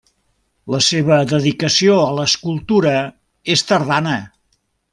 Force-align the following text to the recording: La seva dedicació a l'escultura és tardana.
La 0.75 0.79
seva 0.85 1.19
dedicació 1.33 1.97
a 2.05 2.07
l'escultura 2.21 2.95
és 3.57 3.63
tardana. 3.73 4.17